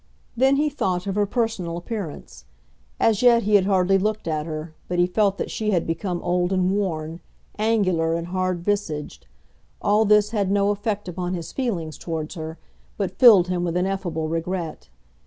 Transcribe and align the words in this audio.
Then 0.35 0.55
he 0.55 0.67
thought 0.67 1.05
of 1.05 1.13
her 1.13 1.27
personal 1.27 1.77
appearance. 1.77 2.45
As 2.99 3.21
yet 3.21 3.43
he 3.43 3.53
had 3.53 3.65
hardly 3.65 3.99
looked 3.99 4.27
at 4.27 4.47
her, 4.47 4.73
but 4.87 4.97
he 4.97 5.05
felt 5.05 5.37
that 5.37 5.51
she 5.51 5.69
had 5.69 5.85
become 5.85 6.23
old 6.23 6.51
and 6.51 6.71
worn, 6.71 7.19
angular 7.59 8.15
and 8.15 8.25
hard 8.29 8.61
visaged. 8.63 9.27
All 9.79 10.03
this 10.05 10.31
had 10.31 10.49
no 10.49 10.71
effect 10.71 11.07
upon 11.07 11.35
his 11.35 11.53
feelings 11.53 11.99
towards 11.99 12.33
her, 12.33 12.57
but 12.97 13.19
filled 13.19 13.47
him 13.49 13.63
with 13.63 13.77
ineffable 13.77 14.27
regret. 14.27 14.89